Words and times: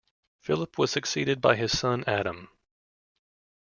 Philip 0.39 0.79
was 0.79 0.89
succeeded 0.89 1.41
by 1.41 1.55
his 1.55 1.77
son 1.77 2.03
Adam. 2.07 2.49